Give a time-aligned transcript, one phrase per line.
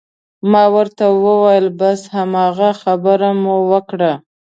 [0.51, 4.11] ما ورته وویل: بس هماغه خبره مو وکړه.